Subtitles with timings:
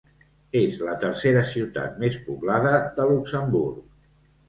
[0.61, 3.83] És la tercera ciutat més poblada de Luxemburg.